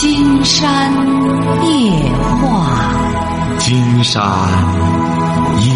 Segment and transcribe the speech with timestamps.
[0.00, 0.90] 金山
[1.62, 1.90] 夜
[2.40, 4.22] 话，金山
[5.60, 5.70] 夜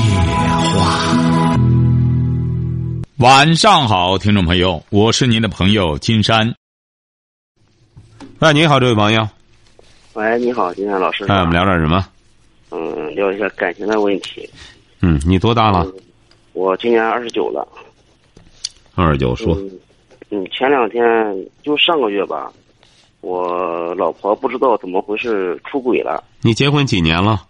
[0.73, 1.15] 话。
[3.19, 6.55] 晚上好，听众朋友，我是您的朋友金山。
[8.39, 9.29] 喂，你好，这位朋友。
[10.15, 11.27] 喂，你好，金山老师。
[11.27, 12.07] 哎，我们聊点什么？
[12.71, 14.49] 嗯，聊一下感情的问题。
[15.03, 15.87] 嗯，你多大了？
[16.55, 17.69] 我今年二十九了。
[18.95, 19.55] 二十九，说。
[20.31, 21.05] 嗯，前两天
[21.63, 22.51] 就上个月吧，
[23.25, 26.23] 我老婆不知道怎么回事出轨了。
[26.43, 27.41] 你结婚几年了？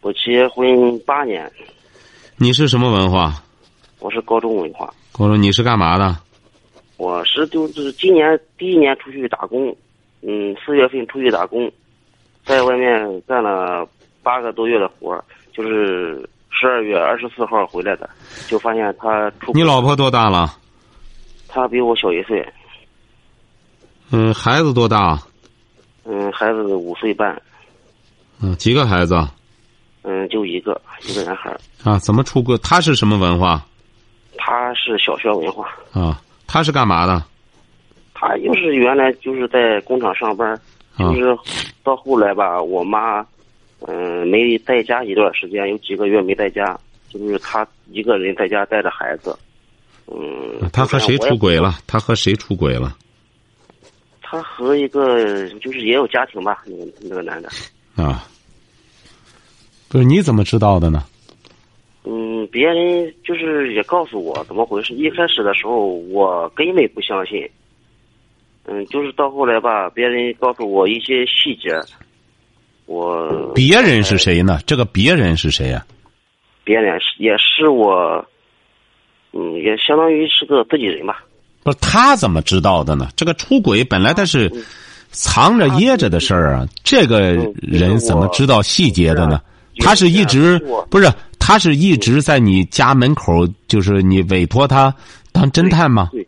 [0.00, 1.48] 我结婚八年。
[2.36, 3.40] 你是什么文化？
[4.00, 4.92] 我是高中文化。
[5.12, 6.16] 高中，你是干嘛的？
[6.96, 9.74] 我是就是今年第一年出去打工，
[10.22, 11.70] 嗯，四月份出去打工，
[12.44, 13.86] 在外面干了
[14.20, 18.10] 八个多月的活就是十二月二十四号回来的，
[18.48, 19.52] 就发现他出。
[19.52, 20.56] 你老婆多大了？
[21.46, 22.44] 她比我小一岁。
[24.14, 25.20] 嗯，孩子多大？
[26.04, 27.40] 嗯，孩子五岁半。
[28.40, 29.16] 嗯，几个孩子？
[30.02, 31.56] 嗯，就一个，一个男孩。
[31.82, 32.56] 啊，怎么出轨？
[32.58, 33.64] 他是什么文化？
[34.36, 35.68] 他是小学文化。
[35.92, 37.24] 啊，他是干嘛的？
[38.12, 40.58] 他就是原来就是在工厂上班，
[40.96, 41.36] 就是
[41.82, 43.26] 到后来吧，我妈
[43.80, 46.78] 嗯没在家一段时间，有几个月没在家，
[47.10, 49.36] 就是他一个人在家带着孩子。
[50.06, 51.78] 嗯，他和谁出轨了？
[51.86, 52.96] 他和谁出轨了？
[54.34, 57.48] 他和一个就是也有家庭吧，那个那个男的。
[57.94, 58.26] 啊，
[59.88, 61.04] 不是你怎么知道的呢？
[62.02, 64.92] 嗯，别人就是也告诉我怎么回事。
[64.92, 67.48] 一开始的时候我根本不相信。
[68.64, 71.78] 嗯，就是到后来吧，别人告诉我一些细节，
[72.86, 73.52] 我。
[73.54, 74.58] 别人是谁呢？
[74.66, 75.86] 这个别人是谁呀？
[76.64, 78.26] 别人是也是我。
[79.32, 81.24] 嗯，也相当于是个自己人吧。
[81.64, 83.08] 不是他怎么知道的呢？
[83.16, 84.52] 这个出轨本来他是
[85.10, 86.64] 藏着掖着的事儿啊。
[86.84, 89.40] 这个人怎么知道细节的呢？
[89.78, 90.56] 他是一直
[90.88, 94.94] 不是，他是一直在你家门口，就是你委托他
[95.32, 96.10] 当侦探吗？
[96.12, 96.24] 对，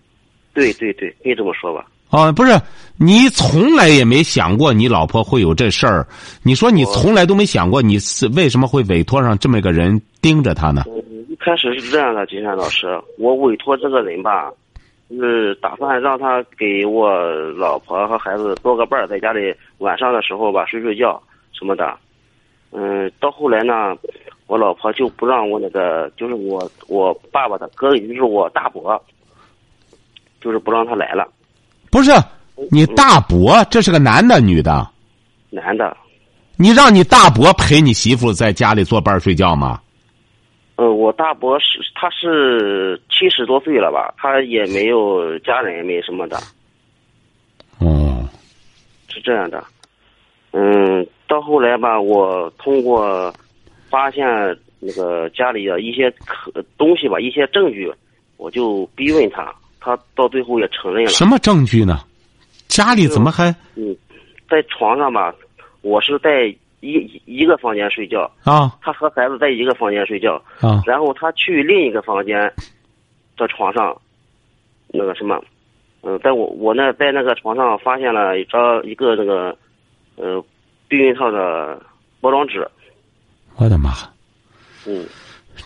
[0.52, 1.86] 对对对，可以这么说吧。
[2.08, 2.58] 啊，不是，
[2.96, 6.06] 你从来也没想过你老婆会有这事儿。
[6.42, 10.82] 你说你从来都没想过，你是为什么会委托上这么一个人盯着他呢？
[11.28, 12.86] 一开始是这样的，金山老师，
[13.18, 14.50] 我委托这个人吧，
[15.10, 17.16] 是打算让他给我
[17.56, 21.22] 老婆和孩子多个伴儿，在家里晚上的时候吧睡睡觉
[21.52, 21.96] 什么的。
[22.72, 23.96] 嗯，到后来呢，
[24.46, 29.00] 我老婆就不让我那个，就是我我爸爸的哥，也就是我大伯，
[30.40, 31.26] 就是不让他来了。
[31.90, 32.10] 不是
[32.70, 34.86] 你大伯，这是个男的，女的？
[35.50, 35.96] 男的。
[36.58, 39.80] 你让你大伯陪你媳妇在家里做伴睡觉吗？
[40.76, 46.36] 呃，我大伯是他是七十多岁了吧，他也没有家人，也没什么的。
[47.78, 48.28] 哦，
[49.08, 49.64] 是这样的。
[50.52, 53.32] 嗯，到后来吧，我通过
[53.88, 54.26] 发现
[54.78, 57.90] 那个家里的一些可东西吧，一些证据，
[58.36, 61.10] 我就逼问他，他到最后也承认了。
[61.10, 62.00] 什么证据呢？
[62.68, 63.50] 家里怎么还？
[63.76, 63.96] 嗯，
[64.50, 65.34] 在床上吧，
[65.80, 66.54] 我是在。
[66.92, 72.40] 一一个房间睡觉啊，他和孩子在一个房间睡觉啊，然后他去另一个房间
[73.36, 73.96] 的床上，
[74.88, 75.42] 那个什么，
[76.02, 79.56] 嗯，在我我那在那个床上发现了一张一个那个
[80.16, 80.42] 呃
[80.88, 81.80] 避孕套的
[82.20, 82.66] 包装纸。
[83.56, 83.92] 我的妈！
[84.86, 85.04] 嗯，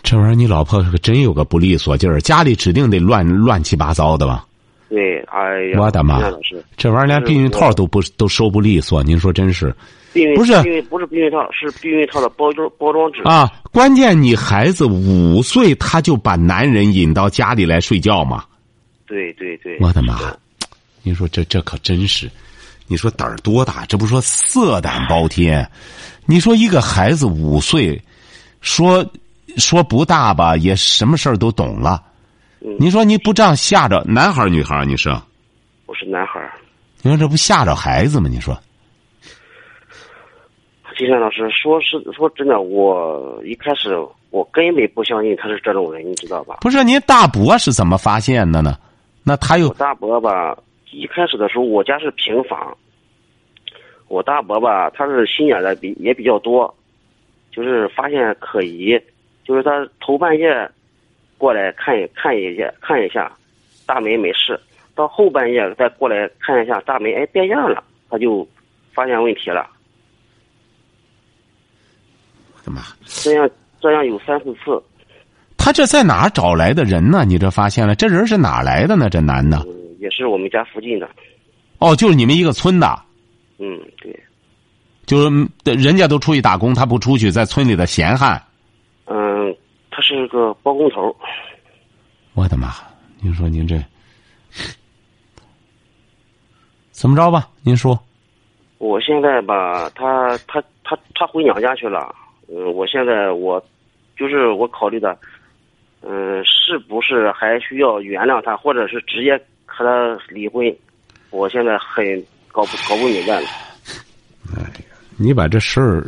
[0.01, 4.45] 这玩意儿你老婆可真有个不利索劲儿，家里指定得乱乱七八糟的吧？
[4.89, 6.19] 对，哎呀，我的妈！
[6.75, 9.73] 这玩意儿连避孕套都不都收不利索，您说真是？
[10.13, 13.49] 避孕不是，不是避孕套，是避孕套的包装包装纸啊！
[13.71, 18.43] 关键你孩子五岁，他就把男人引到家里来睡觉嘛？
[19.07, 19.77] 对对对！
[19.79, 20.19] 我的妈！
[21.03, 22.29] 你说这这可真是，
[22.87, 23.85] 你说胆儿多大？
[23.87, 25.65] 这不说色胆包天？
[26.25, 27.99] 你说一个孩子五岁，
[28.61, 29.05] 说
[29.57, 32.01] 说不大吧，也什么事儿都懂了。
[32.77, 35.09] 你说你不这样吓着男孩女孩你是？
[35.87, 36.39] 我是男孩
[37.01, 38.29] 你说这不吓着孩子吗？
[38.29, 38.57] 你说？
[41.01, 43.97] 金山老师，说是说真的，我一开始
[44.29, 46.57] 我根本不相信他是这种人，你知道吧？
[46.61, 48.77] 不是您大伯是怎么发现的呢？
[49.23, 50.55] 那他有大伯吧？
[50.91, 52.77] 一开始的时候，我家是平房。
[54.09, 56.71] 我大伯吧，他是心眼的比也比较多，
[57.51, 58.95] 就是发现可疑，
[59.43, 60.69] 就是他头半夜
[61.39, 63.35] 过来看一看一下看一下，
[63.87, 64.59] 大门没事，
[64.93, 68.47] 到后半夜再过来看一下大门，哎变样了，他就
[68.93, 69.67] 发现问题了。
[72.65, 72.81] 干嘛？
[73.05, 73.49] 这样
[73.79, 74.81] 这样有三四次。
[75.57, 77.23] 他这在哪儿找来的人呢？
[77.25, 79.09] 你这发现了，这人是哪来的呢？
[79.09, 79.65] 这男的？
[79.99, 81.07] 也是我们家附近的。
[81.77, 82.99] 哦，就是你们一个村的。
[83.59, 84.19] 嗯，对。
[85.05, 88.41] 就是人家都出去打工，他不出去，在村里的闲汉。
[89.05, 89.55] 嗯，
[89.91, 91.15] 他是个包工头。
[92.33, 92.73] 我的妈！
[93.19, 93.79] 您说您这
[96.91, 97.47] 怎么着吧？
[97.61, 97.99] 您说。
[98.79, 102.15] 我现在吧，他他他他回娘家去了。
[102.53, 103.63] 嗯，我现在我
[104.17, 105.17] 就是我考虑的，
[106.01, 110.75] 嗯，是不是还需要原谅他，或者是直接和他离婚？
[111.29, 112.03] 我现在很
[112.51, 113.47] 搞不搞不明白了。
[114.53, 116.05] 哎呀，你把这事儿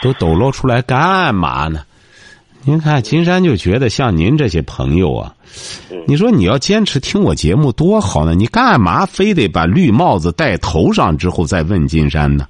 [0.00, 1.80] 都抖露出来干嘛呢？
[2.66, 5.34] 您看，金山就觉得像您这些朋友啊，
[6.06, 12.46] 你说你要坚持听我节目多好呢，你干嘛非得把绿帽子戴头上之后再问金山呢？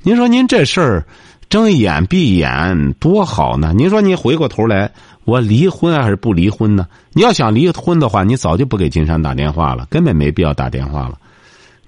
[0.00, 1.04] 您说您这事儿
[1.48, 3.72] 睁一眼闭一眼多好呢？
[3.76, 4.90] 您说你回过头来，
[5.24, 6.86] 我离婚还是不离婚呢？
[7.12, 11.18] 你要想离婚的话，你早就不给金山打电话了，根本没必要打电话了。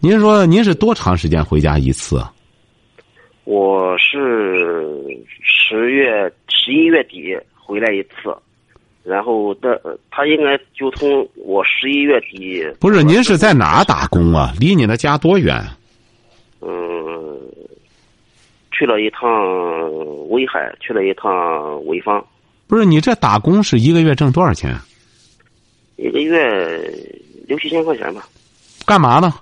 [0.00, 2.22] 您说您是多长时间回家一次？
[3.44, 5.04] 我是
[5.42, 7.36] 十月十一月底。
[7.62, 8.36] 回来一次，
[9.04, 9.80] 然后的
[10.10, 12.66] 他应该就从我十一月底。
[12.80, 14.52] 不是您是在哪打工啊？
[14.58, 15.54] 离你的家多远？
[16.60, 16.68] 嗯，
[18.80, 19.28] 去了一趟
[20.30, 21.30] 威海，去了一趟
[21.84, 22.24] 潍坊。
[22.66, 24.74] 不是你这打工是一个月挣多少钱？
[25.96, 26.90] 一个月
[27.46, 28.26] 六七千块钱吧。
[28.86, 29.34] 干嘛呢？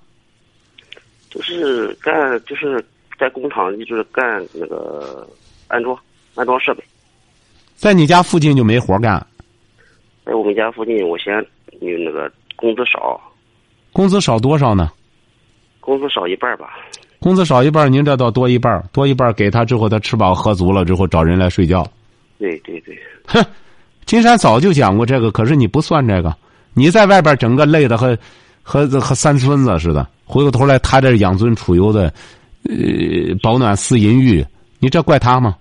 [1.31, 2.13] 就是干，
[2.47, 2.85] 就是
[3.17, 5.25] 在工厂，就是干那个
[5.69, 5.97] 安装
[6.35, 6.83] 安装设备。
[7.77, 9.25] 在你家附近就没活干，
[10.25, 11.41] 在我们家附近，我嫌
[11.81, 13.21] 你那个工资少，
[13.93, 14.91] 工资少多少呢？
[15.79, 16.77] 工资少一半吧。
[17.21, 21.85] 工资少一半，您这倒多一半，多一半给他之后，他吃饱喝足了之后找人来睡觉。
[22.39, 22.97] 对对对。
[23.27, 23.45] 哼，
[24.07, 26.35] 金山早就讲过这个，可是你不算这个，
[26.75, 28.17] 你在外边整个累的和
[28.63, 32.13] 和和三孙子似的，回过头来他这养尊处优的，
[32.63, 34.45] 呃，保暖思淫欲，
[34.79, 35.57] 你这怪他吗？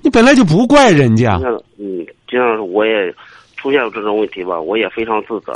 [0.00, 1.40] 你本来就不怪人家。
[1.78, 3.12] 嗯，这样我也
[3.56, 5.52] 出现了这种问题吧，我也非常自责。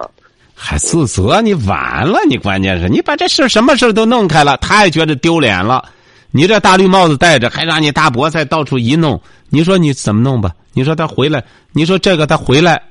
[0.58, 1.42] 还自责？
[1.42, 2.18] 你完了！
[2.28, 5.84] 你关键是你把这事什么事都弄开了，他也觉得丢脸了。
[6.30, 9.20] 你这大绿帽子戴着，还让你大伯在到处一弄，
[9.50, 10.50] 你说你怎么弄吧？
[10.72, 12.82] 你说他回来，你说这个他回来，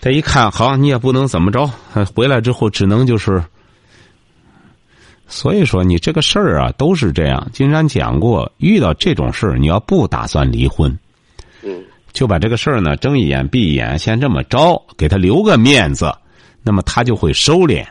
[0.00, 1.68] 他一看好，你也不能怎么着。
[2.14, 3.42] 回来之后只能就是。
[5.26, 7.48] 所以说，你这个事儿啊，都是这样。
[7.54, 10.94] 金山讲过，遇到这种事儿，你要不打算离婚，
[11.62, 11.82] 嗯，
[12.12, 16.14] 就把这个事儿呢睁一眼闭一眼，先这么着，给他留个面子，
[16.62, 17.86] 那么他就会收敛。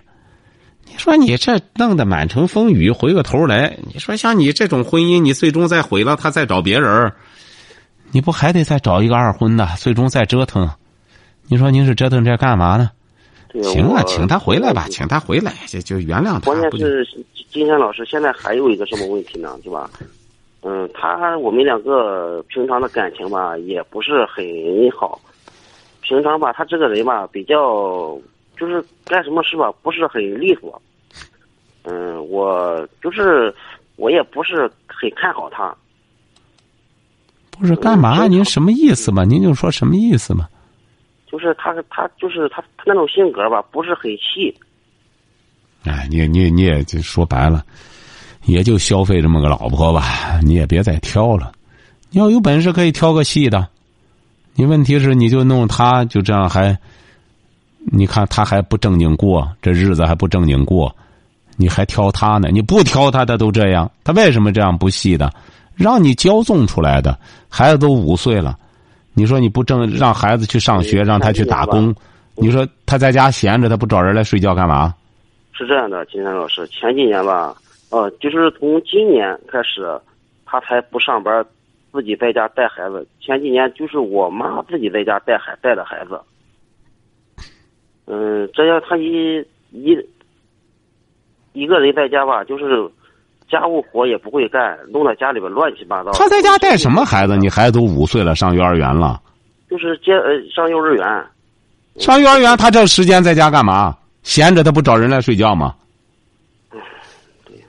[0.85, 7.11] 你说你这弄得满城风雨，回过头来，你说像你这种婚姻，你最终再毁了，他再找别人，
[8.11, 10.69] 你不还得再找一个二婚的，最终再折腾？
[11.47, 12.91] 你说您是折腾这干嘛呢？
[13.63, 16.39] 行了，请他回来吧，请他回来就就原谅他。
[16.39, 17.05] 关键是
[17.51, 19.57] 金山老师现在还有一个什么问题呢？
[19.63, 19.89] 对吧？
[20.61, 24.45] 嗯，他我们两个平常的感情吧，也不是很
[24.97, 25.19] 好。
[26.01, 28.17] 平常吧，他这个人吧，比较
[28.61, 30.79] 就是干什么事吧，不是很利索。
[31.81, 33.51] 嗯，我就是
[33.95, 35.75] 我也不是很看好他。
[37.49, 38.27] 不是干嘛？
[38.27, 39.23] 您什么意思嘛？
[39.23, 40.47] 您就说什么意思嘛？
[41.25, 44.55] 就是他，他就是他，他那种性格吧，不是很细。
[45.85, 47.65] 哎，你你你也就说白了，
[48.45, 51.51] 也就消费这么个老婆吧，你也别再挑了。
[52.11, 53.67] 你要有本事可以挑个细的，
[54.53, 56.77] 你问题是你就弄他就这样还，
[57.85, 60.93] 你看他还不正经过，这日子还不正经过，
[61.57, 62.49] 你还挑他呢？
[62.51, 65.31] 你不挑他，他都这样，他为什么这样不细的？
[65.75, 67.17] 让你骄纵出来的
[67.49, 68.57] 孩子都五岁了。
[69.13, 71.93] 你说你不正，让孩子去上学，让他去打工，
[72.35, 74.93] 你说他在家闲着，他不找人来睡觉干嘛？
[75.51, 77.55] 是这样的，金山老师，前几年吧，
[77.89, 79.99] 呃，就是从今年开始，
[80.45, 81.43] 他才不上班，
[81.91, 83.05] 自己在家带孩子。
[83.19, 86.19] 前几年就是我妈自己在家带孩带的孩子。
[88.11, 89.39] 嗯，这样他一
[89.71, 89.97] 一
[91.53, 92.89] 一个人在家吧，就是。
[93.51, 96.11] 家务活也不会干，弄到家里边乱七八糟。
[96.13, 97.35] 他在家带什么孩子？
[97.35, 99.19] 你孩子都五岁了，上幼儿园了。
[99.69, 101.25] 就是接呃上幼儿园。
[101.97, 103.93] 上幼儿园，他这时间在家干嘛？
[104.23, 105.75] 闲着他不找人来睡觉吗？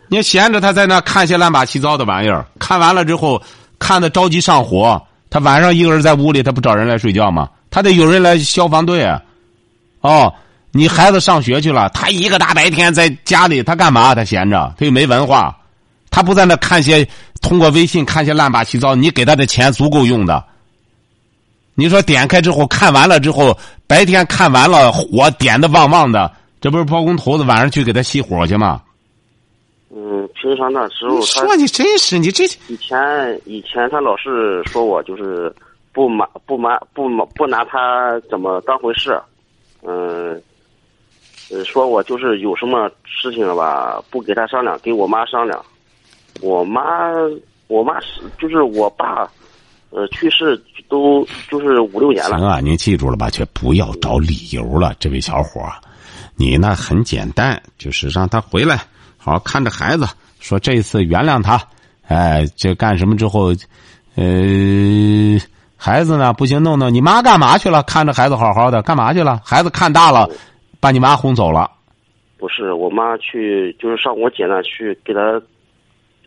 [0.06, 3.42] 你闲着他在那看些乱八七糟的玩意儿，看完了之后
[3.80, 5.02] 看的着急上火。
[5.30, 7.50] 他晚上一个人在屋里，他不找人来睡觉吗？
[7.72, 9.04] 他得有人来消防队。
[10.02, 10.32] 哦，
[10.70, 14.14] 你孩子上学去了，他一个大白天在家里，他干嘛？
[14.14, 15.56] 他闲着，他又没文化。
[16.10, 17.08] 他不在那看些
[17.40, 20.44] 通过微信看些乱八七糟，你给他的钱足够用的。
[21.74, 23.56] 你说点开之后看完了之后，
[23.86, 26.30] 白天看完了火点的旺旺的，
[26.60, 28.82] 这不是包工头子晚上去给他熄火去吗？
[29.94, 35.54] 嗯，平常那时候你说你真是你这以前以前他老是说我就是
[35.92, 39.18] 不满不满不满不拿他怎么当回事，
[39.82, 40.40] 嗯，
[41.50, 45.64] 呃说我就是有什么事情了吧，不给他商量，给我妈商量。
[46.40, 46.82] 我妈
[47.66, 49.30] 我妈是就是我爸，
[49.90, 52.38] 呃去世都就是五六年了。
[52.38, 53.28] 行啊，您记住了吧？
[53.28, 55.74] 却不要找理由了，这位小伙儿，
[56.36, 58.76] 你那很简单，就是让他回来，
[59.18, 60.06] 好好看着孩子，
[60.40, 61.60] 说这次原谅他，
[62.08, 63.52] 哎，这干什么之后，
[64.14, 64.24] 呃，
[65.84, 67.82] 孩子呢不行，弄弄你妈干嘛去了？
[67.82, 69.40] 看着孩子好好的，干嘛去了？
[69.44, 70.30] 孩子看大了，
[70.78, 71.68] 把你妈轰走了。
[72.38, 75.20] 不是我妈去，就是上我姐那去给她，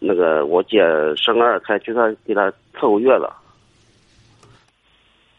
[0.01, 0.79] 那个我姐
[1.15, 2.41] 生二胎，就她给她
[2.77, 3.29] 伺候月子，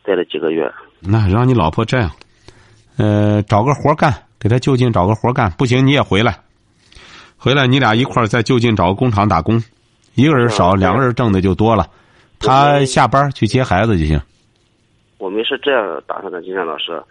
[0.03, 0.73] 待了几个月。
[0.99, 2.11] 那让你老婆这样，
[2.97, 5.51] 呃，找个活干，给她就近找个活干。
[5.59, 6.39] 不行，你也回来，
[7.37, 9.63] 回来你俩一块儿在就近找个工厂打工，
[10.15, 11.87] 一个人少，嗯两个人挣的就多了。
[12.47, 14.21] 他下班去接孩子就行。
[15.19, 17.03] 我们是这样打算的，金山老师，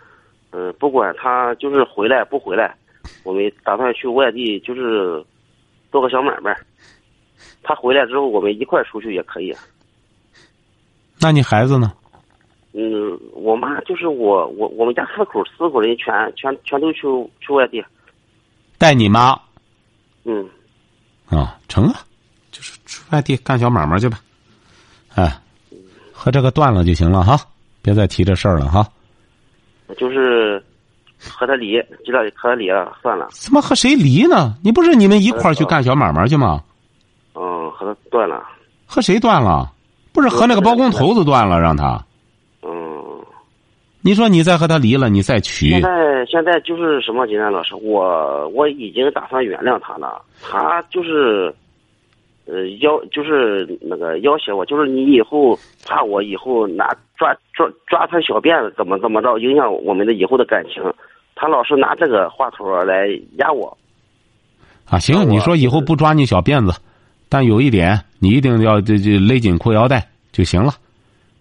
[0.51, 2.75] 嗯、不管他就是回来不回来，
[3.23, 5.23] 我们打算去外地就是
[5.91, 6.55] 做个小买卖。
[7.63, 9.55] 他回来之后，我们一块儿出去也可以。
[11.19, 11.91] 那你孩子呢？
[12.73, 17.01] 嗯，我妈就是我我我们家四口四口人全全全都去
[17.39, 17.83] 去外地。
[18.77, 19.35] 带你妈
[20.25, 20.47] 嗯，
[21.29, 22.01] 啊，成啊，
[22.51, 24.19] 就是去外地干小买卖去吧。
[25.15, 25.33] 哎，
[26.13, 27.39] 和这个断了就行了哈，
[27.81, 28.87] 别再提这事儿了哈。
[29.97, 30.61] 就是
[31.19, 33.27] 和他离，知道和他离了，算了。
[33.31, 34.55] 怎么和谁离呢？
[34.63, 36.61] 你不是你们一块儿去干小买卖去吗？
[37.33, 38.43] 嗯，和他断了。
[38.85, 39.71] 和谁断了？
[40.13, 42.01] 不是和那个包工头子断了，让他。
[42.63, 42.71] 嗯，
[44.01, 50.21] 你说你再和他离了，你再娶现，在现在就是什么，金山老师，我我已经打算原谅他了。
[50.41, 51.53] 他就是，
[52.45, 56.87] 呃，要就是那个要挟我，就是你以后怕我以后拿
[57.17, 60.83] 抓抓抓他小辫子怎么怎么着，影响我们的以后的感情。
[61.35, 63.75] 他老是拿这个话头来压我。
[64.85, 66.79] 啊，行，你说以后不抓你小辫子，
[67.27, 70.73] 但有一点，你一定要这这勒紧裤腰带就行了。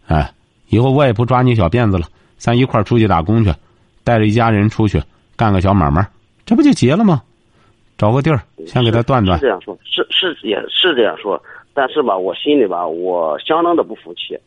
[0.07, 0.33] 哎，
[0.69, 2.07] 以后我也不抓你小辫子了，
[2.39, 3.53] 咱一块儿出去打工去，
[4.03, 5.03] 带着一家人出去
[5.37, 6.09] 干个小买卖，
[6.47, 7.23] 这不就结了吗？
[7.97, 9.43] 找个地儿先给他断断是。
[9.43, 11.41] 这样说，是是也是这样说，
[11.73, 14.39] 但是吧，我心里吧，我相当的不服气。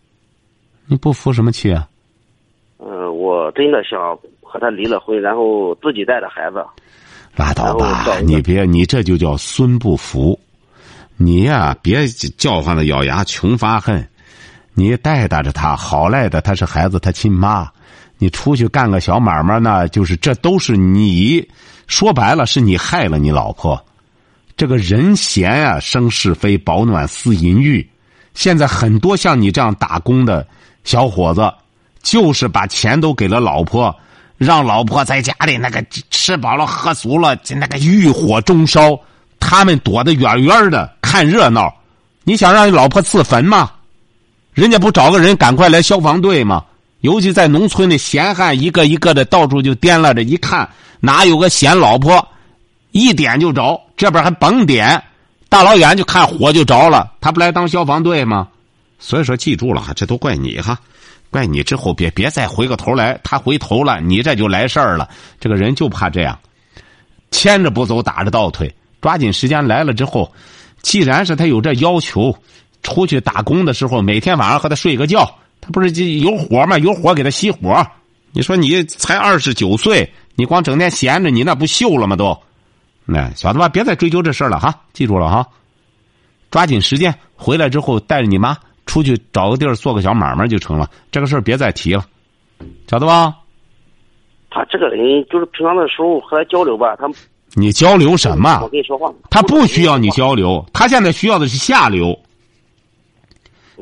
[0.86, 1.88] 你不服什么气啊？
[2.80, 6.64] 嗯、我真的想和他离了婚，然后自己带着孩子。
[7.36, 10.40] 拉倒吧你别，你这就叫孙不服。
[11.18, 14.08] 你呀、别叫唤的咬牙穷发恨。
[14.74, 17.68] 你带带着他，好赖的他是孩子他亲妈。
[18.18, 21.48] 你出去干个小买卖呢，就是这都是你，
[21.88, 23.84] 说白了是你害了你老婆。
[24.56, 27.88] 这个人闲啊，生是非，保暖思淫欲。
[28.34, 30.46] 现在很多像你这样打工的
[30.84, 31.54] 小伙子，
[32.02, 33.96] 就是把钱都给了老婆，
[34.38, 39.00] 让老婆在家里那个吃饱了喝足了，那个欲火中烧，
[39.40, 41.72] 他们躲得远远的看热闹。
[42.24, 43.72] 你想让你老婆自焚吗？
[44.54, 46.66] 人家不找个人赶快来消防队吗？
[47.08, 52.28] 尤其在农村的闲汉，一个一个的到处就掂拉着，一看哪有个闲老婆，
[52.92, 55.02] 一点就着，这边还甭点，
[55.48, 58.50] 大老远就看火就着了，他不来当消防队吗？
[59.00, 60.78] 所以说，记住了哈，这都怪你哈，
[61.32, 65.08] 怪你之后别别再回过头来，他回头了，你这就来事儿了。
[65.40, 66.38] 这个人就怕这样，
[67.32, 70.30] 牵着不走，打着倒退，抓紧时间来了之后，
[70.82, 72.38] 既然是他有这要求，
[72.84, 76.78] 出去打工的时候，每天晚上和他睡个觉，他不是就有火吗？
[76.78, 77.86] 有火给他熄火。
[78.32, 82.16] 你说你才二十九岁，你光整天闲着，你那不锈了吗？
[82.16, 82.38] 都，
[83.06, 85.48] 那小子吧，别再追究这事儿了哈，记住了哈。
[86.52, 90.90] 抓紧时间回来之后，带着你妈出去找个地儿做个小买卖就成了。
[91.12, 92.06] 这个事儿别再提了，
[92.88, 93.36] 晓得吧？
[94.50, 97.10] 他这个人就是平常的时候和他交流吧，他
[97.54, 98.70] 你交流什么我？
[98.70, 102.18] 跟你说话，他不需要你交流，他现在需要的是下流。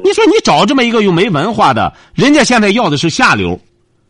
[0.03, 3.59] 你说你找这么一个又没文化的，人家现在要的是下流，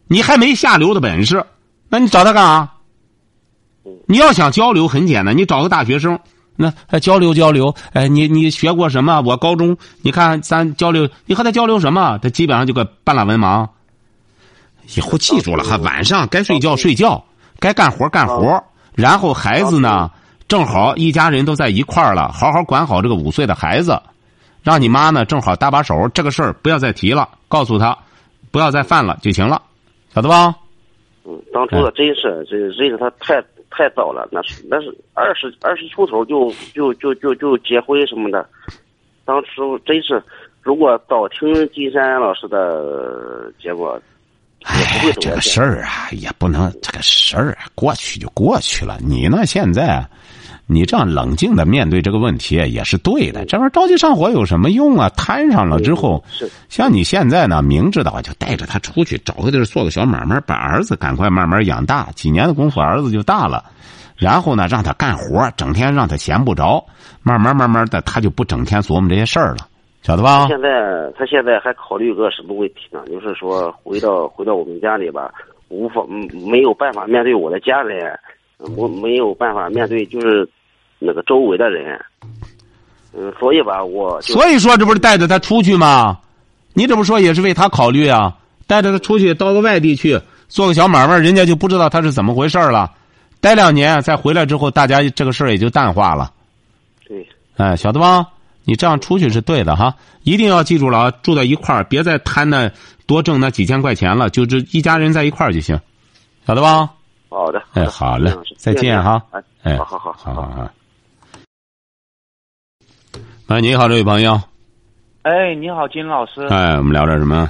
[0.08, 1.46] 你还没下流的本事，
[1.90, 2.72] 那你找他干啥？
[4.08, 6.20] 你要想交流很简单，你找个大学生，
[6.56, 9.22] 那呃交流交流，哎，你你学过什么？
[9.22, 12.18] 我高中，你看咱交流，你和他交流什么？
[12.20, 13.68] 他基本上就个半拉文盲。
[14.96, 17.24] 以后记住了哈，晚上该睡觉睡觉，
[17.60, 18.64] 该干活干活，
[18.96, 20.10] 然后孩子呢，
[20.48, 24.00] 正好一家人都在一块儿了，好好管好这个五岁的孩子，
[24.66, 27.96] 让你妈呢正好搭把手，这个事儿不要再提了，告诉他
[28.52, 29.62] 不要再犯了就行了，
[30.14, 30.56] 晓得吧？
[31.24, 38.48] 嗯，当初的真是这认识他太太早了，那是那是二十二十出头就就就就就结婚什么的，
[39.24, 40.22] 当初真是，
[40.62, 44.02] 如果早听金山老师的结果，
[44.64, 48.98] 哎，这个事儿啊，也不能这个事儿啊，过去就过去了。
[49.00, 50.04] 你呢，现在
[50.68, 53.46] 你这样冷静的面对这个问题也是对的。
[53.46, 55.10] 这玩意儿着急上火有什么用啊？
[55.10, 56.24] 摊上了之后，
[56.70, 63.64] 像你现在呢，明知道就带着他出去找个地儿做个小买卖，把儿子赶快慢慢养大，几年的功夫儿子就大了。
[64.18, 66.84] 然后呢，让他干活，整天让他闲不着，
[67.22, 69.68] 慢慢慢慢的，他就不整天琢磨这些事儿了，
[70.02, 70.48] 晓得吧？
[70.48, 70.70] 现在
[71.18, 73.02] 他现在还考虑个什么问题呢？
[73.08, 75.30] 就是说回到回到我们家里吧，
[75.68, 78.18] 无法嗯没有办法面对我的家人，
[78.58, 80.48] 我没有办法面对就是
[81.00, 82.00] 那个周围的人，
[83.14, 86.18] 嗯，所以吧，我所以说，这不是带着他出去吗？
[86.74, 88.36] 你这么说也是为他考虑啊？
[88.68, 92.92] 带着他出去到个外地去做个小买卖，人家就不知道他是怎么回事了。
[93.40, 96.32] 待两年再回来之后，大家这个事儿也就淡化了。
[97.08, 98.26] 对哎，晓得吧？
[98.64, 99.94] 你这样出去是对的哈，
[100.24, 101.12] 一定要记住了啊！
[101.22, 102.72] 住在一块儿，别再贪那
[103.06, 105.80] 多挣那几千块钱了，就这一家人在一块儿就行，
[106.48, 106.90] 晓得吧？
[107.30, 109.44] 好的，哎，好嘞再见哈哎。
[109.64, 110.72] 哎，好好好好好好。
[113.48, 114.40] 哎，你好，这位朋友。
[115.24, 116.46] 哎，你好，金老师。
[116.48, 117.50] 哎，我们聊点什么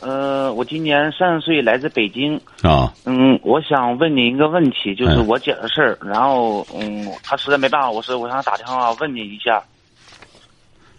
[0.00, 2.36] 呃，我今年三十岁，来自北京。
[2.62, 2.92] 啊？
[3.04, 5.98] 嗯，我想问你一个问题，就是嗯我姐的事儿。
[6.02, 9.62] 然后，嗯，她实在没办法，我是我想打电话问你一下。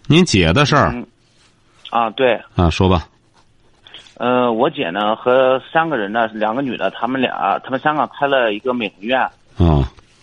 [0.06, 1.06] 您姐的事儿嗯，
[1.90, 3.06] 啊，对，啊，说吧。
[4.24, 9.20] 呃，我姐呢和三个人呢，两个女的，她们俩，她们三个开了一个美容院。
[9.20, 9.30] 啊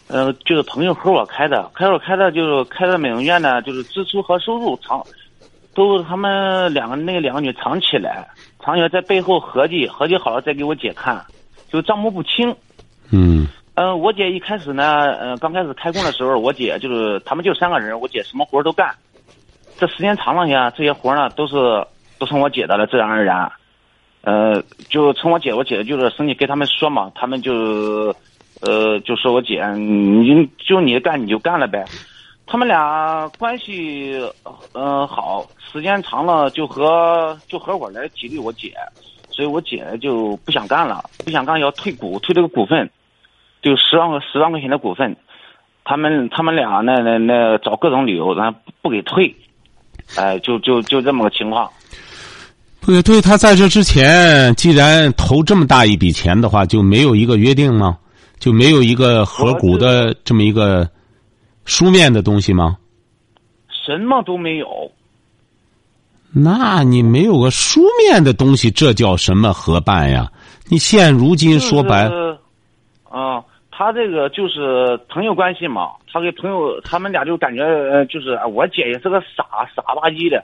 [0.08, 5.06] 呃，就是朋友和我开的，开我开的就是开的美容院呢，就是支出和收入藏，
[5.76, 8.28] 都是他们两个那两个女藏起来，
[8.60, 11.24] 藏起来在背后合计，合计好了再给我姐看，
[11.72, 12.50] 就账目不清。
[13.12, 18.90] 嗯嗯、我姐一开始呢，呃，刚开始开工的时候，我姐就是他们就三个人，我姐什么活都干。
[19.78, 21.56] 这时间长了呀，这些活呢都是
[22.18, 23.50] 都成我姐的了，自然而然。
[24.22, 28.16] 呃，就从我姐，我姐就是生气跟他们说嘛，他们就，
[28.62, 31.84] 呃，就说我姐，你就你干你就干了呗。
[32.46, 34.22] 他们俩关系，
[34.74, 38.74] 呃，好，时间长了就合就合伙来激励我姐，
[39.30, 42.90] 所以我姐就不想干了，不想干要退股，退这个股份，
[43.62, 45.16] 就十万个十万块钱的股份，
[45.84, 49.34] 他们他们俩那那那找各种理由，然后不给退，
[50.18, 51.72] 哎、就就就这么个情况。
[52.82, 57.98] 不对，他在这之前，既然投这么大一笔钱的话，就没有一个约定吗？
[58.40, 60.90] 就没有一个合股的这么一个
[61.64, 62.76] 书面的东西吗？
[63.70, 64.92] 什么都没有。
[66.34, 70.32] 那你没有个书面的东西，这叫什么合办呀？
[70.68, 72.38] 你现如今说白，就是，
[73.10, 80.44] 啊、他这个就是朋友关系嘛，他给朋友，他们俩就感觉呃，就是啊我姐也是个傻傻吧唧的。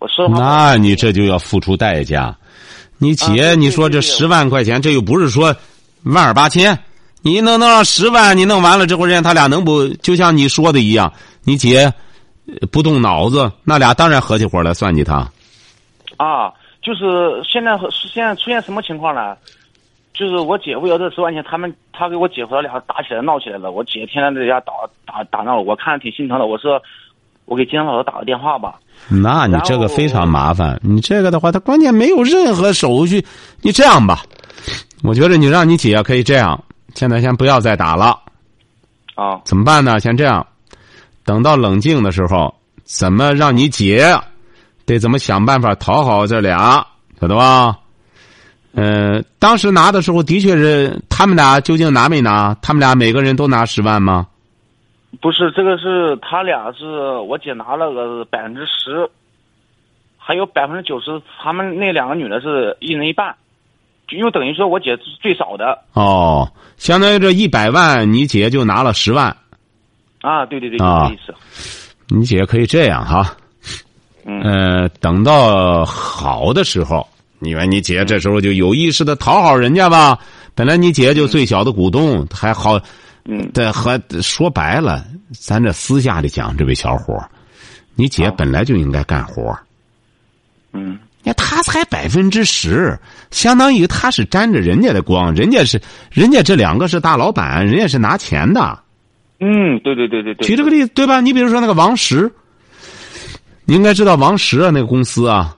[0.00, 2.36] 我说，那你这就要付出代价。
[2.98, 5.54] 你啊姐，对你说这十万块钱，这又不是说
[6.02, 6.76] 万儿八千，
[7.22, 11.12] 你弄弄上十万，你弄完了之后，人家他俩能不就像你说的一样？
[11.44, 11.92] 你姐
[12.46, 15.30] 呃不动脑子，那俩当然合起伙来算计他。
[16.16, 17.78] 啊，就是现在
[18.12, 19.36] 现在出现什么情况呢？
[20.12, 23.70] 就是我姐为了这十万钱，他们他给我姐夫他俩打起来闹起来了。
[23.70, 24.72] 我姐天天在家打
[25.06, 26.44] 打打闹，我看着挺心疼的。
[26.44, 26.82] 我说，
[27.50, 28.76] 我给金山老师打个电话吧。
[29.08, 30.78] 那你这个非常麻烦。
[30.84, 33.26] 你这个的话，他关键没有任何手续。
[33.60, 34.22] 你这样吧，
[35.02, 36.62] 我觉得你让你姐可以这样，
[36.94, 38.16] 现在先不要再打了。
[39.16, 39.98] 啊，怎么办呢？
[39.98, 40.46] 先这样，
[41.24, 44.16] 等到冷静的时候，怎么让你姐
[44.86, 46.86] 得怎么想办法讨好这俩，
[47.20, 47.76] 晓得吧？
[48.76, 52.56] 呃，当时拿的时候的确是他们俩究竟拿没拿？
[52.62, 54.28] 他们俩每个人都拿十万吗？
[55.20, 56.84] 不是，这个是他俩是
[57.28, 59.08] 我姐拿了个百分之十，
[60.16, 63.34] 还有百分之九十，他们那两个女的是一人一半，
[64.06, 69.36] 就因为等于说我姐是最少的哦，相当于这一百万，你姐就拿了十万。
[70.20, 71.34] 啊，对对对，就啊这意思。
[72.08, 73.36] 你姐可以这样哈，
[74.24, 77.06] 嗯呃，等到好的时候，
[77.38, 80.18] 你看你姐这时候就有意识的讨好人家吧。
[80.54, 82.78] 本来你姐就最小的股东，还好，
[83.24, 85.04] 嗯这和说白了，
[85.38, 87.28] 咱这私下里讲，这位小伙儿
[87.94, 89.58] 你姐本来就应该干活儿
[90.72, 92.98] 嗯你看他才百分之十，
[93.30, 95.78] 相当于他是沾着人家的光，人家是
[96.10, 98.78] 人家这两个是大老板，人家是拿钱的。
[99.38, 100.46] 嗯，对对对对对。
[100.46, 101.20] 举这个例子对吧？
[101.20, 102.32] 你比如说那个王石，
[103.66, 105.54] 你应该知道王石啊，那个公司啊，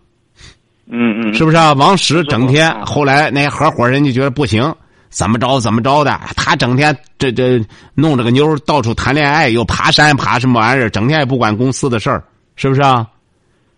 [0.90, 1.72] 嗯嗯，是不是啊？
[1.74, 4.74] 王石整天嗯后来那合伙人就觉得不行，
[5.12, 7.62] 怎么着怎么着的，他整天这这
[7.94, 12.24] 弄这个妞到处谈恋爱，又爬山爬什么玩意儿，整天也不管公司的事儿，
[12.56, 13.06] 是不是啊？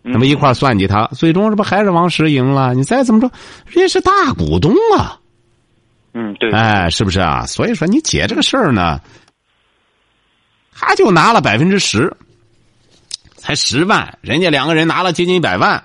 [0.01, 2.73] 那么一块儿算计他，最终这不还是王石赢了？
[2.75, 3.31] 你再怎么着，
[3.67, 5.19] 人家是大股东啊，
[6.13, 7.45] 嗯，对，哎，是不是啊？
[7.47, 9.01] 所以说你姐这个事儿呢，
[10.73, 12.15] 他就拿了百分之十，
[13.37, 15.83] 才十万，人家两个人拿了接近一百万。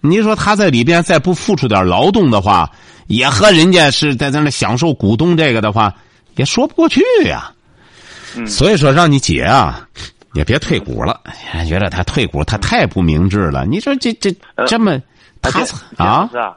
[0.00, 2.70] 你说他在里边再不付出点劳动的话，
[3.06, 5.94] 也和人家是在在那享受股东这个的话，
[6.36, 7.50] 也说不过去呀。
[8.36, 9.86] 嗯所以说，让你姐啊，
[10.32, 11.20] 也别退股了。
[11.52, 13.64] 哎觉得他退股，他太不明智了。
[13.64, 15.00] 你说这这呃这么
[15.40, 15.60] 他这
[15.96, 16.56] 啊是啊，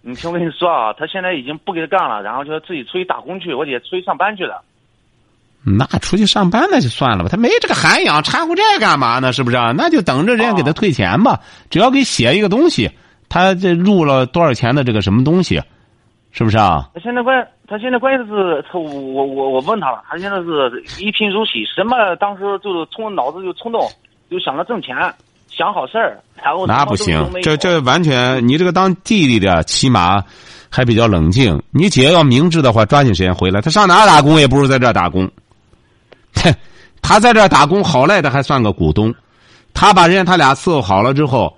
[0.00, 4.62] 你听我跟你说啊，他现在已经不给他干了，然后就自己出去打工去，我姐出去上班去了。
[5.64, 9.32] 那出去上班那就算了吧，他没这个涵养，掺和这干嘛呢？
[9.32, 9.72] 是不是啊？
[9.76, 11.40] 那就等着人家给他退钱吧。
[11.68, 12.88] 只要给写一个东西，
[13.28, 15.60] 他这入了多少钱的这个什么东西，
[16.38, 16.88] 是不是啊？
[16.94, 23.80] 他现在关，他现在关键是，他我我我问他了，他现在是一贫如洗，什么当时就是冲脑子就冲动，
[24.30, 24.94] 就想着挣钱，
[25.48, 30.22] 想好事儿，然后那不行这这完全，你这个当弟弟的起码
[30.70, 31.60] 还比较冷静。
[31.72, 33.60] 你姐要明智的话，抓紧时间回来。
[33.60, 35.28] 他上哪儿打工也不如在这儿打工。
[36.34, 36.54] 哼，
[37.02, 39.12] 他在这儿打工好赖的还算个股东，
[39.74, 41.52] 他把人家他俩伺候好了之后，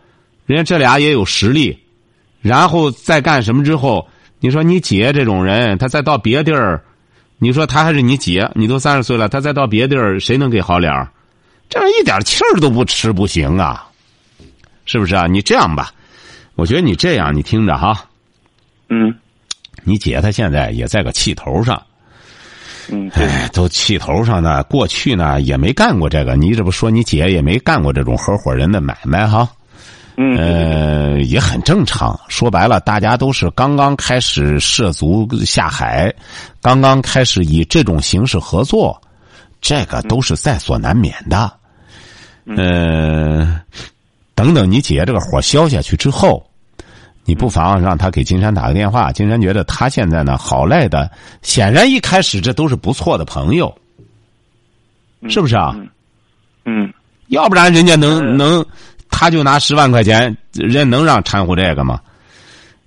[0.47, 1.79] 人家这俩也有实力，
[2.41, 4.09] 然后再干什么之后，
[4.41, 6.83] 你说你姐这种人，她再到别地儿，
[7.39, 11.09] 你说她还是你姐，你都三十岁了，她再到别地儿，谁能给好脸儿？
[11.69, 13.87] 这样一点气儿都不吃不行啊！
[14.87, 15.27] 是不是啊？
[15.27, 15.93] 你这样吧，
[16.57, 18.07] 我觉得你这样，你听着哈，
[18.89, 19.15] 嗯
[19.85, 21.81] 你姐她现在也在个气头上，
[22.91, 24.65] 嗯，哎，都气头上呢。
[24.65, 29.49] 过去呢也没干过这个，你这不说你姐也没干过这种合伙人的买卖哈？
[30.17, 32.19] 嗯呃，也很正常。
[32.29, 36.13] 说白了，大家都是刚刚开始涉足下海，
[36.61, 39.01] 刚刚开始以这种形式合作，
[39.61, 41.51] 这个都是在所难免的。
[42.57, 43.61] 呃，
[44.35, 46.45] 等等，你姐这个火消下去之后，
[47.25, 49.13] 你不妨让他给金山打个电话。
[49.13, 51.11] 金山觉得他现在呢好赖的，
[51.43, 53.73] 显然一开始这都是不错的朋友，
[55.29, 55.75] 是不是啊？
[56.67, 56.93] 嗯
[57.29, 58.67] 要不然人家能能，
[59.11, 62.01] 他就拿十万块钱，人能让掺和这个吗？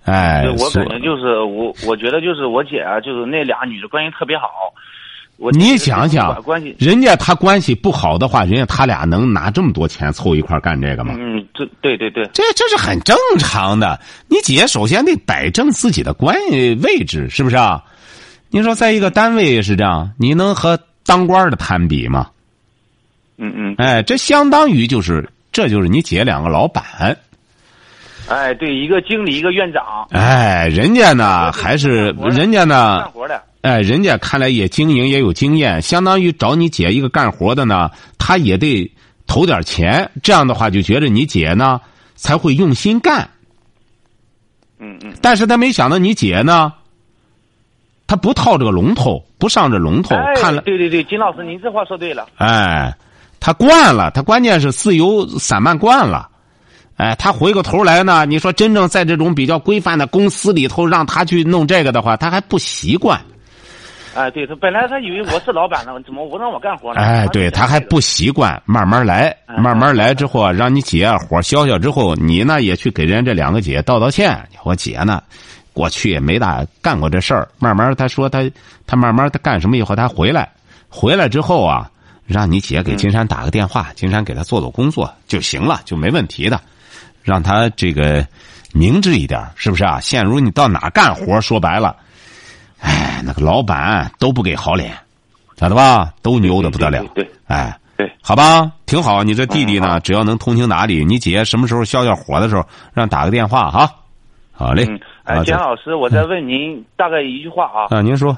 [0.05, 4.47] 哎，我所感觉就是我，我觉得就是我姐啊，就是那俩女的关系特别好。
[5.37, 11.15] 我你想想关系，人家他关系不好的话，人家他俩能拿这么多钱凑一块干这个吗？
[11.17, 13.99] 嗯，这对对对，这这是很正常的。
[14.27, 16.35] 你姐首先得摆正自己的关
[16.83, 17.83] 位置，是不是啊？
[18.51, 22.27] 你说在一个单位也是这样，你能和当官的攀比吗？
[23.37, 26.83] 嗯嗯，哎，这相当于就是，这就是你姐两个老板。
[28.27, 38.89] 哎，对，一个经理，一个院长，哎，人家呢还是人家呢干活的，哎，人家看来也经营也有经验，相当于找你姐一个干活的呢，他也得
[39.27, 41.81] 投点钱，这样的话就觉得你姐呢
[42.15, 43.29] 才会用心干。
[44.79, 46.71] 嗯嗯，但是他没想到你姐呢，
[48.07, 52.95] 他不套这个龙头，不上这龙头，哎，看了，对对对，金老师，您这话说对了，哎，
[53.45, 56.29] 他惯了，他关键是自由散漫惯了。
[56.95, 63.19] 哎，他回过头来呢，你说真正在这种比较规范的公司里头，让他去弄这个的话，他还不习惯。
[64.15, 67.01] 哎，对他本来他以为我是老板呢，怎么我让我干活呢？
[67.01, 74.41] 哎，对他还不习惯，慢慢来，嗯慢慢来之后啊，让你姐火消消之后，你呢也去给人家这两个姐道道歉。
[74.63, 75.21] 我姐呢，
[75.73, 78.49] 过去也没大干过这事儿，慢慢他说他
[78.87, 80.47] 他慢慢他干什么以后，他回来，
[80.87, 81.89] 回来之后啊，
[82.33, 86.59] 让你姐给金山打个电话，金山给他做做工作就行了，就没问题的，
[87.21, 88.27] 让他这个
[88.73, 89.99] 明智一点，是不是啊？
[89.99, 91.95] 现如你到哪干活，说白了。
[92.79, 94.91] 哎，那个老板都不给好脸，
[95.55, 96.11] 晓得吧？
[96.23, 97.03] 都牛的不得了。
[97.13, 99.23] 对对哎，对，好吧，挺好。
[99.23, 103.89] 你这弟弟呢，嗯只要能通情达理，你姐什么时候消消火的时候，让打个电话哈。
[104.51, 104.85] 好嘞。
[104.89, 108.37] 嗯，哎，好再金老师，我再问您大概一句话啊，啊，您说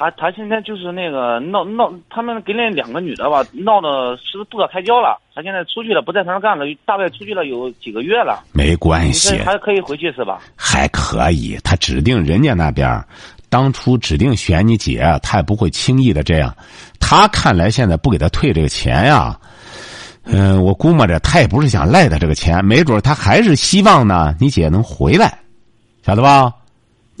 [0.00, 10.40] 他他现在就是那个闹闹，他们跟那两个女的吧闹的是不可开交了，他现在出去了，不在城上干了，大概出去了有几个月了，没关系这，还可以回去是吧？
[10.56, 11.58] 还可以。
[11.62, 13.04] 他指定人家那边
[13.50, 16.56] 当初指定选你姐，他也不会轻易的这样。
[16.98, 19.38] 他看来现在不给他退这个钱呀，
[20.24, 25.40] 嗯、我估摸着他也不是想赖他这个钱，没准他还是希望呢你姐能回来，
[26.02, 26.50] 晓得吧？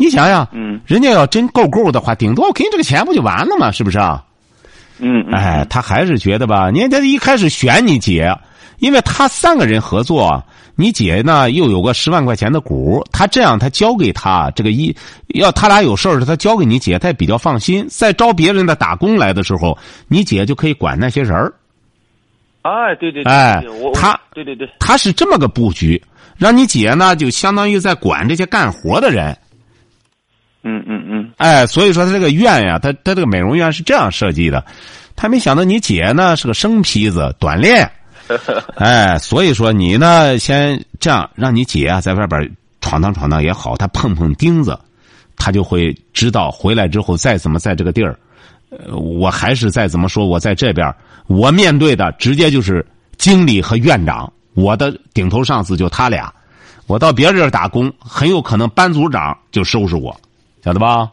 [0.00, 3.70] 你想想，嗯人家要真够够的话，顶多我给你这个钱不就完了吗？
[3.70, 4.24] 是不是啊？
[4.98, 8.34] 嗯嗯，哎，他还是觉得吧，你看他一开始选你姐，
[8.78, 10.42] 因为他三个人合作，
[10.74, 14.96] 你姐呢又有个十万块钱的股，他这样他交给他这个一
[15.34, 17.86] 要他俩有事儿，他交给你姐，他也比较放心。
[17.90, 19.76] 再招别人的打工来的时候，
[20.08, 21.52] 你姐就可以管那些人儿。
[22.62, 26.02] 哎，对对对，哎他对对对，他是这么个布局，
[26.38, 29.36] 让你姐呢就相当于在管这些干活的人。
[30.62, 34.64] 嗯嗯嗯，哎，所以说他这个院呀，他他这个美容院是这样设计的，
[35.16, 37.90] 他没想到你姐呢是个生坯子，短练，
[38.76, 44.78] 哎，所以说你呢先这样，让你姐啊在外边闯荡闯荡也好，她碰碰钉子，
[45.36, 48.18] 她就会知道回来之后再怎么在这个地儿，
[48.70, 50.94] 呃，我还是再怎么说我在这边，
[51.26, 52.84] 我面对的直接就是
[53.16, 56.32] 经理和院长，我的顶头上司就他俩，
[56.86, 60.14] 我到别人这儿打工，很有可能班组长就收拾我，
[60.62, 61.10] 晓得吧？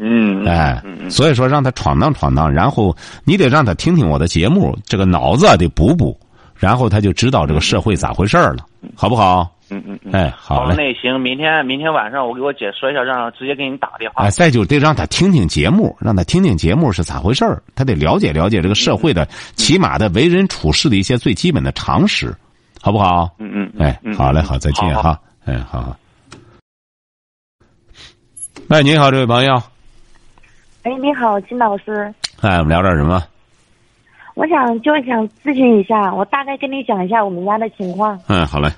[0.00, 6.18] 嗯，哎所以说让他闯荡闯荡，然后你得让他听听我的节目，这个脑子啊得补补，
[6.54, 8.64] 然后他就知道这个社会咋回事儿了，
[8.94, 9.50] 好不好？
[9.72, 10.74] 嗯嗯嗯，哎，好嘞。
[10.76, 14.30] 那行，明天明天晚上我给我姐说一下，让直接给你打电话哎，。
[14.30, 22.34] 再就得让他听听节目，让他听听节目是咋回事儿，他得了解了解这个社会的起码的为人处事的一些最基本的常识，
[22.80, 23.28] 好不好？
[23.38, 25.18] 嗯嗯，嗯哎，嗯好嘞，好，再见哈。
[25.44, 25.96] 哎，好好。
[28.70, 29.60] 喂，你好，这位朋友。
[30.84, 33.20] 哎，你好，金老师，哎，我们聊点什么？
[34.34, 38.16] 我想就想咨询一下，我大概跟你讲一下我们家的情况。
[38.28, 38.70] 嗯，好嘞。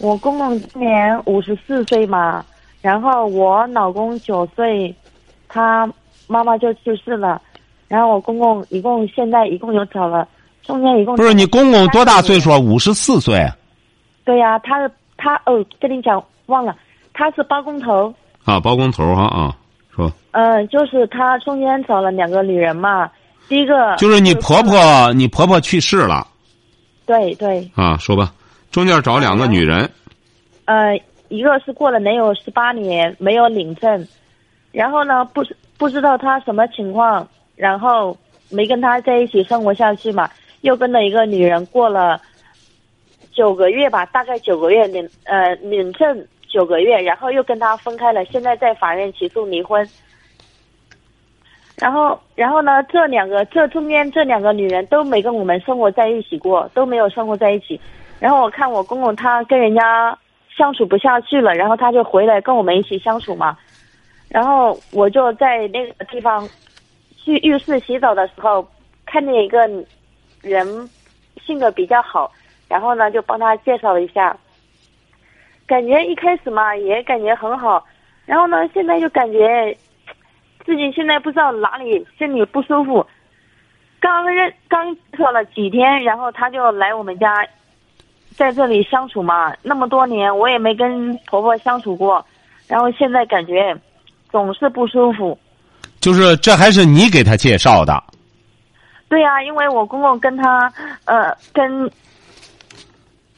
[0.00, 2.44] 我公公今年五十四岁嘛，
[2.82, 4.94] 然后我老公九岁，
[5.48, 5.90] 他
[6.26, 7.40] 妈妈就去世了，
[7.88, 10.28] 然后我公公一共现在一共有找了，
[10.62, 12.50] 中间一共不是你公公多大岁数？
[12.50, 12.58] 啊？
[12.58, 13.50] 五十四岁。
[14.26, 16.76] 对呀、他是他哦，跟你讲忘了，
[17.14, 19.56] 他是包工头，啊，包工头哈啊，
[19.94, 20.12] 说。
[20.32, 23.10] 嗯、就是他中间找了两个女人嘛，
[23.48, 26.26] 第一个就是你婆婆，你婆婆去世了。
[27.06, 28.32] 对对，啊，说吧，
[28.70, 29.90] 中间找两个女人，
[30.66, 30.96] 呃，
[31.28, 34.06] 一个是过了能有十八年没有领证，
[34.70, 37.26] 然后呢不知不知道他什么情况，
[37.56, 38.16] 然后
[38.48, 42.20] 没跟他在一起生活下去嘛，又跟了一个女人过了
[43.32, 49.88] 九个月吧，大概九个月领呃领证九个月，然后又跟他分开了，现在在法院起诉离婚。
[51.76, 52.82] 然后，然后呢？
[52.90, 57.80] 这两个，这中间这两个女人都没跟我们生活在一起过，都没有生活在一起。
[58.18, 60.18] 然后我看我公公他跟人家
[60.54, 63.56] 相处不下去了，然后他就回来跟我们一起相处嘛。
[64.28, 66.46] 然后我就在那个地方
[67.16, 68.68] 去浴室洗澡的时候，
[69.06, 69.66] 看见一个
[70.42, 70.90] 人
[71.42, 72.30] 性格比较好，
[72.68, 74.36] 然后呢就帮他介绍了一下。
[75.70, 77.86] 感觉一开始嘛也感觉很好，
[78.26, 79.72] 然后呢现在就感觉
[80.66, 83.06] 自己现在不知道哪里身体不舒服。
[84.00, 87.46] 刚认刚测了几天，然后他就来我们家，
[88.34, 92.26] 在这里相处嘛，那么多年我也没跟婆婆相处过，
[92.66, 93.72] 然后现在感觉
[94.28, 95.38] 总是不舒服。
[96.00, 98.02] 就是这还是你给他介绍的，
[99.08, 100.72] 对呀、因为我公公跟他
[101.04, 101.88] 呃跟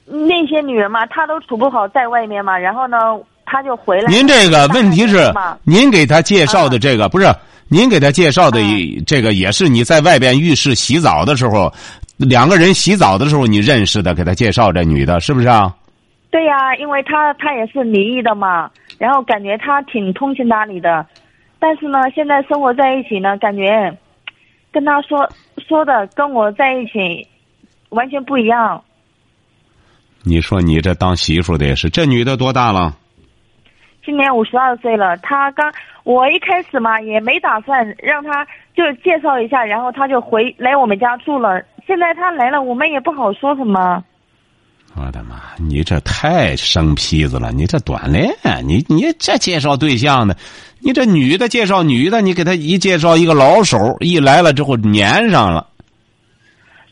[0.05, 2.97] 那些女人嘛，她都处不好在外面嘛，然后呢
[3.45, 4.11] 她就回来。
[4.11, 5.33] 您这个问题是，
[5.65, 7.27] 您给她介绍的这个不是
[7.69, 11.73] 您给她介绍的嗯这个也是你在外边浴室洗澡的时候，
[12.19, 15.75] 两个人洗澡的时候你认识的，给她介绍这女的是不是啊？
[16.31, 21.07] 对呀、因为她她也是离异的嘛，然后感觉她挺通情达理的，
[21.59, 23.97] 但是呢，现在生活在一起呢，感觉
[24.73, 25.29] 跟她说
[25.69, 27.27] 说的跟我在一起
[27.91, 28.83] 完全不一样。
[30.25, 32.97] 你说你这当媳妇的也是，这女的多大了？
[34.05, 35.73] 今年五十二岁了，她刚
[36.05, 41.63] 我一开始嘛也没打算让她就介绍一下，然后她就回来我们家住了。
[41.87, 44.03] 现在她来了，我们也不好说什么。
[44.95, 45.37] 我的妈！
[45.59, 47.51] 你这太生坯子了！
[47.51, 48.31] 你这短练，
[48.67, 50.35] 你你这介绍对象呢？
[50.81, 55.67] 你这女的介绍女的，你给她一介绍一个老手，一来了之后粘上了。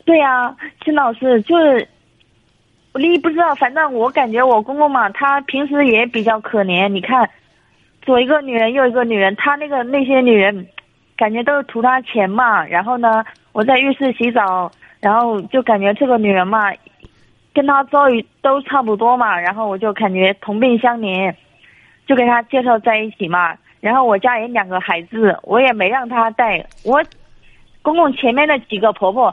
[0.06, 1.88] 对呀、秦老师就是，
[2.92, 6.88] 我你不知道，反正我感觉我公公嘛，他平时也比较可怜。
[6.88, 7.28] 你看，
[8.02, 10.66] 左一个女人，右一个女人，他那个那些女人，
[11.16, 12.66] 感觉都是图他钱嘛。
[12.66, 16.72] 然后呢，我在浴室洗澡，然后就感觉这个女人嘛，
[17.54, 19.38] 跟他遭遇都差不多嘛。
[19.38, 21.32] 然后我就感觉同病相怜，
[22.06, 23.56] 就给他介绍在一起嘛。
[23.80, 26.66] 然后我家也两个孩子，我也没让他带。
[26.84, 27.00] 我
[27.82, 29.32] 公公前面的几个婆婆。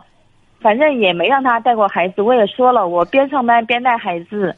[0.59, 4.55] 反正也没让他带过孩子，我也说了，我边上班边带孩子。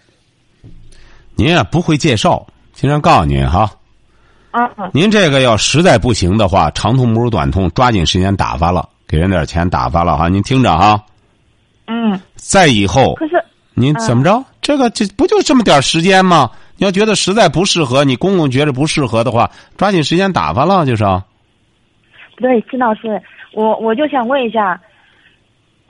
[1.35, 3.69] 您啊不会介绍，经常告诉您哈，
[4.51, 10.27] 啊，您这个要实在不行的话，长痛不如短痛，抓紧时间打发了，给人点钱打发了哈。
[10.27, 11.01] 您听着哈，
[11.87, 14.43] 嗯，再以后可是您怎么着？
[14.61, 16.51] 这个这不就这么点时间吗？
[16.77, 21.03] 你要觉得实在不适合，你公公觉着不适合的话，抓紧时间打发了就是。
[22.37, 23.21] 对，金老师，
[23.53, 24.79] 我我就想问一下，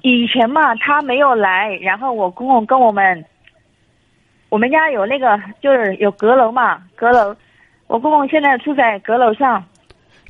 [0.02, 3.26] 以前嘛他没有来，然后我公公跟我们，
[4.50, 7.36] 我们家有那个就是有阁楼嘛，阁楼，
[7.88, 9.64] 我公公现在住在阁楼上。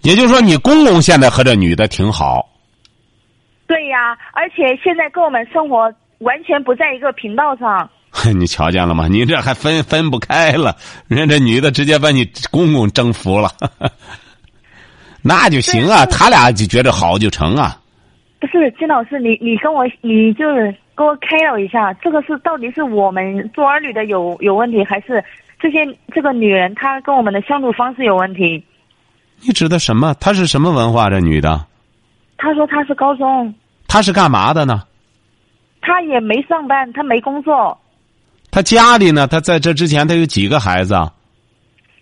[0.01, 2.49] 也就是说，你公公现在和这女的挺好。
[3.67, 7.87] 对呀，而且现在跟我们生活完全不在一个频道上。
[8.33, 9.07] 你瞧见了吗？
[9.07, 10.75] 你这还分分不开了，
[11.07, 13.51] 人家这女的直接把你公公征服了，
[15.21, 17.79] 那就行啊，他俩就觉得好就成啊。
[18.39, 25.23] 不是金老师，你你跟我你就是给我开导一下，这个是到底是我们做儿女的有有问题，还是
[25.59, 25.79] 这些
[26.13, 28.63] 这个女人她跟我们的相处方式有问题？
[29.41, 30.13] 你指的什么？
[30.21, 31.09] 她是什么文化？
[31.09, 31.65] 这女的？
[32.37, 33.53] 她说她是高中。
[33.87, 34.83] 她是干嘛的呢？
[35.81, 37.77] 她也没上班，她没工作。
[38.51, 39.27] 她家里呢？
[39.27, 40.95] 她在这之前，她有几个孩子？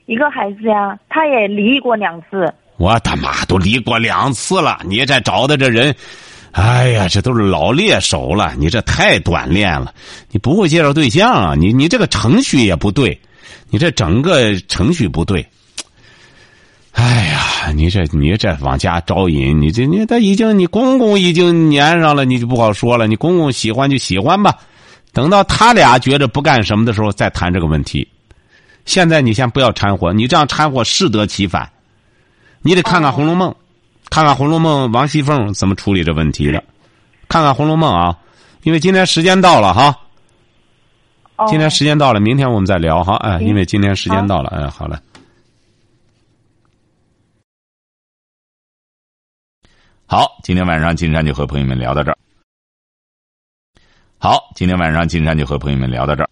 [0.05, 2.53] 一个孩子呀，她也离过两次。
[2.77, 4.79] 我的妈，都离过两次了！
[4.85, 5.95] 你这找的这人，
[6.57, 8.51] 哎呀，这都是老猎手了！
[8.57, 9.93] 你这太短练了，
[10.31, 11.53] 你不会介绍对象啊？
[11.53, 13.19] 你你这个程序也不对，
[13.69, 15.47] 你这整个程序不对。
[16.93, 23.05] 哎呀，你这你这往家招引，你这你他已经你公公已经粘上了，你就不好说了。
[23.05, 24.57] 你公公喜欢就喜欢吧，
[25.13, 28.07] 等到他俩觉着不干什么的时候再谈这个问题。
[28.85, 31.69] 现在你先不要掺和，你这样掺和适得其反。
[32.63, 33.51] 你得看看《红楼梦》，
[34.09, 36.63] 看看《红楼梦》王熙凤怎么处理这问题的，
[37.29, 38.17] 看看《红楼梦》啊，
[38.63, 39.95] 因为今天时间到了哈。
[41.47, 43.15] 今天时间到了，明天我们再聊哈。
[43.17, 44.99] 哎，因为今天时间到了，哎，好了。
[50.07, 52.17] 好，今天晚上金山就和朋友们聊到这儿。
[54.17, 56.29] 好，今天晚上金山就和朋友们聊到这儿。